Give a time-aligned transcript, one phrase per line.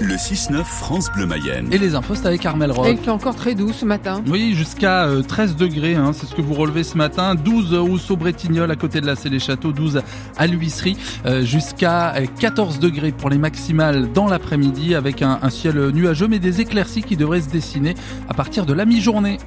[0.00, 1.68] Le 6-9 France Bleu Mayenne.
[1.72, 2.86] Et les infos, c'est avec Armel Roth.
[2.88, 4.22] Et il fait encore très doux ce matin.
[4.26, 7.36] Oui, jusqu'à 13 degrés, hein, c'est ce que vous relevez ce matin.
[7.36, 10.02] 12 au Saut-Bretignolles à côté de la Célé Château, 12
[10.36, 10.96] à l'Huisserie,
[11.26, 16.40] euh, jusqu'à 14 degrés pour les maximales dans l'après-midi avec un, un ciel nuageux mais
[16.40, 17.94] des éclaircies qui devraient se dessiner
[18.28, 19.38] à partir de la mi-journée.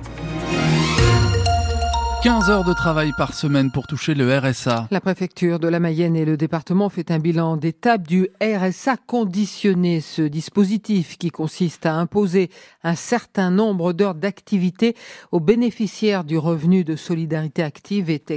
[2.24, 4.88] 15 heures de travail par semaine pour toucher le RSA.
[4.90, 10.02] La préfecture de la Mayenne et le département fait un bilan d'étape du RSA conditionné.
[10.02, 12.50] Ce dispositif qui consiste à imposer
[12.84, 14.96] un certain nombre d'heures d'activité
[15.32, 18.32] aux bénéficiaires du revenu de solidarité active est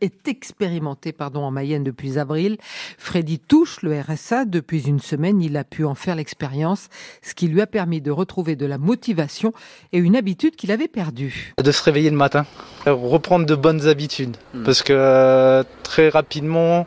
[0.00, 2.56] est expérimenté pardon, en Mayenne depuis avril.
[2.98, 5.40] Freddy touche le RSA depuis une semaine.
[5.40, 6.88] Il a pu en faire l'expérience,
[7.22, 9.52] ce qui lui a permis de retrouver de la motivation
[9.92, 11.54] et une habitude qu'il avait perdue.
[11.62, 12.46] De se réveiller le matin,
[12.86, 14.36] reprendre de bonnes habitudes.
[14.54, 14.64] Hmm.
[14.64, 16.86] Parce que euh, très rapidement,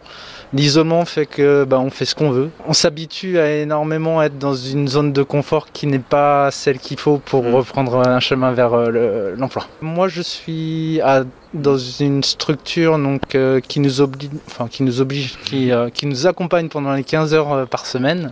[0.54, 2.50] l'isolement fait que bah, on fait ce qu'on veut.
[2.68, 7.00] On s'habitue à énormément être dans une zone de confort qui n'est pas celle qu'il
[7.00, 7.56] faut pour hmm.
[7.56, 9.68] reprendre un chemin vers euh, l'emploi.
[9.82, 15.02] Moi, je suis à dans une structure donc euh, qui nous oblige, enfin qui nous
[15.02, 18.32] oblige, qui, euh, nous accompagne pendant les 15 heures euh, par semaine.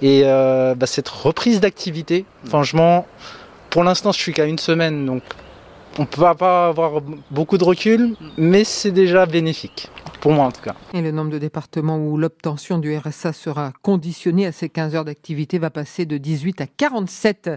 [0.00, 3.04] Et bah, cette reprise d'activité, franchement,
[3.68, 5.22] pour l'instant, je suis qu'à une semaine, donc
[5.98, 9.88] on peut pas avoir beaucoup de recul, mais c'est déjà bénéfique.
[10.20, 10.74] Pour moi en tout cas.
[10.94, 15.04] Et le nombre de départements où l'obtention du RSA sera conditionnée à ces 15 heures
[15.04, 17.50] d'activité va passer de 18 à 47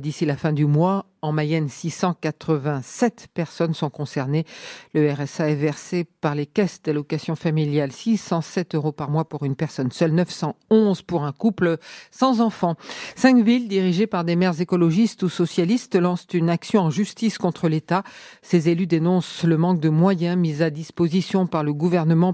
[0.00, 1.06] d'ici la fin du mois.
[1.22, 4.44] En Mayenne, 687 personnes sont concernées.
[4.92, 7.92] Le RSA est versé par les caisses d'allocation familiale.
[7.92, 11.78] 607 euros par mois pour une personne seule, 911 pour un couple
[12.10, 12.74] sans enfant.
[13.16, 17.68] Cinq villes dirigées par des maires écologistes ou socialistes lancent une action en justice contre
[17.70, 18.02] l'État.
[18.42, 21.83] Ces élus dénoncent le manque de moyens mis à disposition par le gouvernement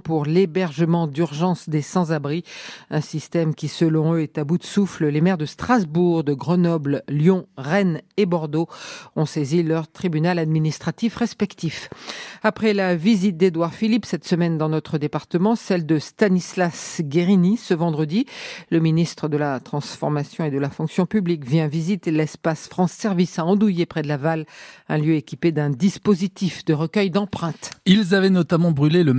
[0.03, 2.45] pour l'hébergement d'urgence des sans-abri.
[2.91, 5.09] Un système qui, selon eux, est à bout de souffle.
[5.09, 8.69] Les maires de Strasbourg, de Grenoble, Lyon, Rennes et Bordeaux
[9.17, 11.91] ont saisi leur tribunal administratif respectif.
[12.43, 17.75] Après la visite d'Edouard Philippe cette semaine dans notre département, celle de Stanislas Guérini ce
[17.75, 18.27] vendredi,
[18.71, 23.39] le ministre de la Transformation et de la Fonction publique vient visiter l'espace France Service
[23.39, 24.47] à Andouillé près de Laval,
[24.89, 27.73] un lieu équipé d'un dispositif de recueil d'empreintes.
[27.85, 29.13] Ils avaient notamment brûlé le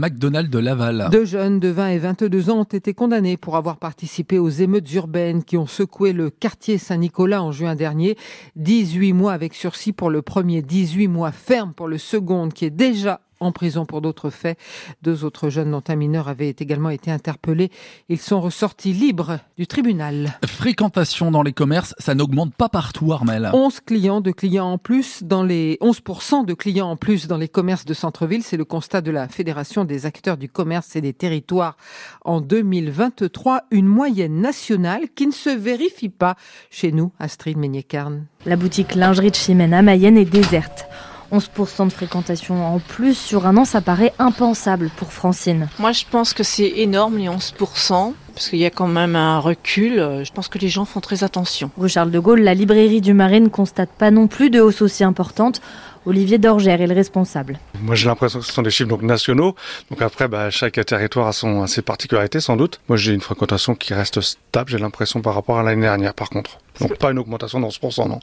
[1.09, 4.91] Deux jeunes de 20 et 22 ans ont été condamnés pour avoir participé aux émeutes
[4.93, 8.17] urbaines qui ont secoué le quartier Saint-Nicolas en juin dernier.
[8.55, 12.69] 18 mois avec sursis pour le premier, 18 mois ferme pour le second, qui est
[12.69, 14.57] déjà en prison pour d'autres faits.
[15.01, 17.71] Deux autres jeunes, dont un mineur, avaient également été interpellés.
[18.09, 20.39] Ils sont ressortis libres du tribunal.
[20.45, 23.49] Fréquentation dans les commerces, ça n'augmente pas partout, Armel.
[23.53, 27.47] 11 clients de clients en plus dans les 11% de clients en plus dans les
[27.47, 31.13] commerces de centre-ville, c'est le constat de la Fédération des acteurs du commerce et des
[31.13, 31.77] territoires
[32.23, 36.35] en 2023, une moyenne nationale qui ne se vérifie pas
[36.69, 38.25] chez nous, Astrid Meignet-Carne.
[38.45, 40.85] La boutique lingerie de Chimène à Mayenne est déserte.
[41.31, 45.67] 11% de fréquentation en plus sur un an, ça paraît impensable pour Francine.
[45.79, 48.13] Moi, je pense que c'est énorme, les 11%.
[48.33, 51.25] Parce qu'il y a quand même un recul, je pense que les gens font très
[51.25, 51.69] attention.
[51.77, 55.03] Rue Charles de Gaulle, la librairie du Marine constate pas non plus de hausse aussi
[55.03, 55.61] importante.
[56.05, 57.59] Olivier Dorgère est le responsable.
[57.79, 59.55] Moi j'ai l'impression que ce sont des chiffres donc nationaux.
[59.91, 62.79] Donc après, bah, chaque territoire a, son, a ses particularités sans doute.
[62.87, 66.29] Moi j'ai une fréquentation qui reste stable, j'ai l'impression par rapport à l'année dernière par
[66.29, 66.57] contre.
[66.79, 68.19] Donc pas une augmentation de 11%, non.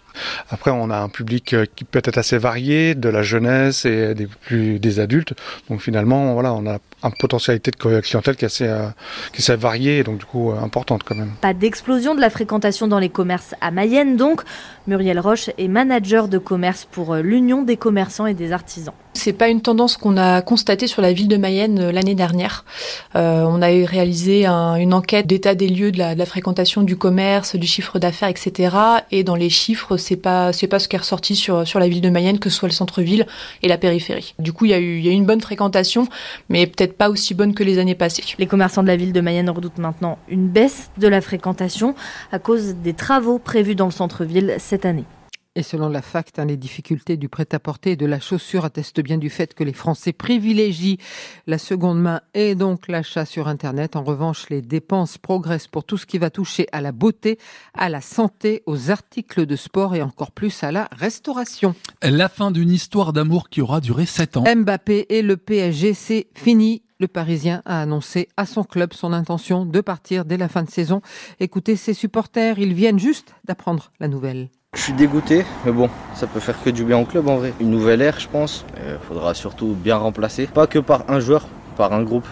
[0.51, 4.15] Après, on a un public euh, qui peut être assez varié, de la jeunesse et
[4.15, 5.35] des plus des adultes.
[5.69, 8.89] Donc finalement, voilà, on a une potentialité de clientèle qui est assez, euh,
[9.33, 11.33] qui est assez variée et donc du coup euh, importante quand même.
[11.41, 14.43] Pas d'explosion de la fréquentation dans les commerces à Mayenne donc.
[14.87, 18.95] Muriel Roche est manager de commerce pour l'Union des commerçants et des artisans.
[19.19, 22.65] C'est pas une tendance qu'on a constatée sur la ville de Mayenne euh, l'année dernière.
[23.17, 27.67] Euh, on a réalisé une enquête d'état des lieux de la, fréquentation du commerce, du
[27.67, 28.77] chiffre d'affaires, etc.
[29.11, 32.01] Et dans les chiffres, c'est pas c'est pas ce qui est ressorti sur la ville
[32.01, 33.27] de Mayenne, que ce soit le centre-ville
[33.63, 34.35] et la périphérie.
[34.39, 36.07] Du coup, il y a eu il y a une bonne fréquentation,
[36.49, 38.23] mais peut-être pas aussi bonne que les années passées.
[38.39, 41.97] Les commerçants de la ville de Mayenne redoutent maintenant une baisse de la fréquentation
[42.31, 45.05] à cause des travaux prévus dans le centre-ville cette année.
[45.59, 49.19] Et selon la FACT, hein, les difficultés du prêt-à-porter et de la chaussure attestent bien
[49.19, 50.99] du fait que les Français privilégient
[51.49, 53.97] la seconde main et donc l'achat sur Internet.
[53.97, 57.41] En revanche, les dépenses progressent pour tout ce qui va toucher à la beauté,
[57.75, 61.75] à la santé, aux articles de sport et encore plus à la restauration.
[62.03, 64.45] La fin d'une histoire d'amour qui aura duré 7 ans.
[64.45, 69.65] Mbappé et le PSG, c'est fini le Parisien a annoncé à son club son intention
[69.65, 71.01] de partir dès la fin de saison.
[71.41, 74.51] Écoutez ses supporters, ils viennent juste d'apprendre la nouvelle.
[74.75, 77.55] Je suis dégoûté, mais bon, ça peut faire que du bien au club en vrai.
[77.59, 78.67] Une nouvelle ère, je pense.
[78.77, 80.47] Il faudra surtout bien remplacer.
[80.47, 81.47] Pas que par un joueur,
[81.79, 82.27] par un groupe.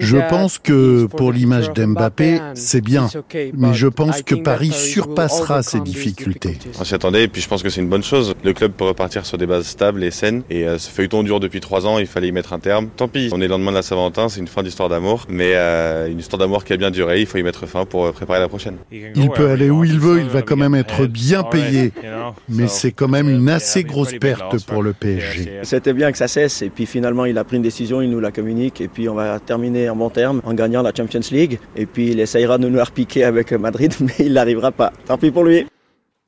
[0.00, 3.08] Je pense que pour l'image d'Mbappé, c'est bien,
[3.54, 6.58] mais je pense que Paris surpassera ces difficultés.
[6.78, 8.34] On s'y attendait et puis je pense que c'est une bonne chose.
[8.44, 11.40] Le club peut repartir sur des bases stables et saines et euh, ce feuilleton dure
[11.40, 12.88] depuis trois ans, il fallait y mettre un terme.
[12.88, 15.52] Tant pis, on est le lendemain de la Saint-Valentin, c'est une fin d'histoire d'amour, mais
[15.54, 18.12] euh, une histoire d'amour qui a bien duré, il faut y mettre fin pour euh,
[18.12, 18.76] préparer la prochaine.
[18.90, 21.92] Il peut aller où il veut, il va quand même être bien payé,
[22.48, 25.60] mais c'est quand même une assez grosse perte pour le PSG.
[25.62, 28.20] C'était bien que ça cesse et puis finalement il a pris une décision, il nous
[28.20, 31.58] la communique et puis on va terminer en bon terme en gagnant la Champions League
[31.76, 34.92] et puis il essayera de nous repiquer avec Madrid mais il n'arrivera pas.
[35.06, 35.67] Tant pis pour lui.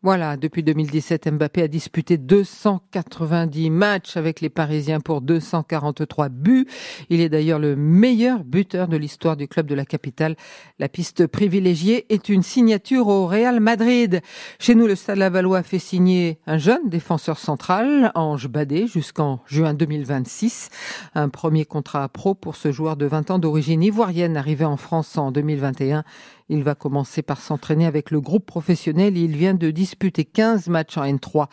[0.02, 6.66] Voilà, depuis 2017, Mbappé a disputé 290 matchs avec les Parisiens pour 243 buts.
[7.10, 10.36] Il est d'ailleurs le meilleur buteur de l'histoire du club de la capitale.
[10.78, 14.22] La piste privilégiée est une signature au Real Madrid.
[14.58, 19.74] Chez nous, le Stade Lavallois fait signer un jeune défenseur central, Ange Badé, jusqu'en juin
[19.74, 20.70] 2026.
[21.14, 25.18] Un premier contrat pro pour ce joueur de 20 ans d'origine ivoirienne arrivé en France
[25.18, 26.04] en 2021.
[26.52, 29.16] Il va commencer par s'entraîner avec le groupe professionnel.
[29.16, 31.46] Il vient de disputer 15 matchs en N3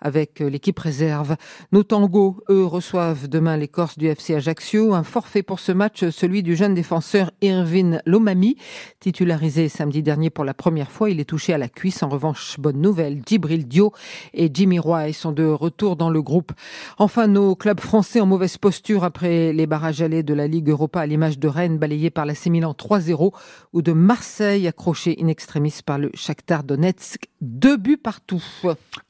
[0.00, 1.34] avec euh, l'équipe réserve.
[1.72, 4.94] Nos tangos, eux, reçoivent demain les Corses du FC Ajaccio.
[4.94, 8.56] Un forfait pour ce match, celui du jeune défenseur Irvin Lomami,
[9.00, 11.10] titularisé samedi dernier pour la première fois.
[11.10, 12.04] Il est touché à la cuisse.
[12.04, 13.92] En revanche, bonne nouvelle, Djibril Dio
[14.34, 16.52] et Jimmy Roy sont de retour dans le groupe.
[16.98, 21.00] Enfin, nos clubs français en mauvaise posture après les barrages allés de la Ligue Europa
[21.00, 23.32] à l'image de Rennes balayé par la Milan 3-0
[23.72, 27.28] ou de Marseille accroché in extremis par le Shakhtar Donetsk.
[27.40, 28.42] Deux buts partout.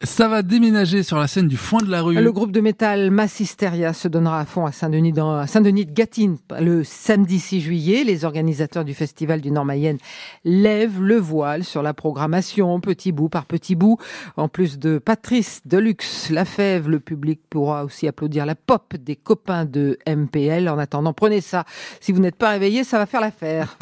[0.03, 2.15] Ça va déménager sur la scène du foin de la rue.
[2.15, 6.37] Le groupe de métal Massisteria se donnera à fond à Saint-Denis dans, Saint-Denis de Gatine
[6.61, 8.05] le samedi 6 juillet.
[8.05, 9.99] Les organisateurs du festival du Nord-Mayenne
[10.45, 13.99] lèvent le voile sur la programmation, petit bout par petit bout.
[14.37, 19.17] En plus de Patrice Deluxe, La Fève, le public pourra aussi applaudir la pop des
[19.17, 20.69] copains de MPL.
[20.69, 21.65] En attendant, prenez ça.
[22.01, 23.77] Si vous n'êtes pas réveillé, ça va faire l'affaire.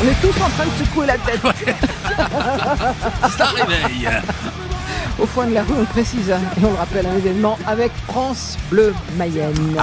[0.00, 1.40] On est tous en train de secouer la tête.
[3.38, 4.08] Ça réveille.
[5.20, 8.58] Au fond de la rue, on précise, et on le rappelle, un événement avec France
[8.70, 9.72] Bleu Mayenne.